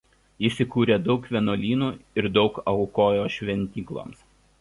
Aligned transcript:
Jis 0.43 0.55
įkūrė 0.63 0.95
daug 1.07 1.27
vienuolynų 1.35 1.89
ir 2.21 2.29
daug 2.39 2.57
aukojo 2.73 3.29
šventykloms. 3.35 4.25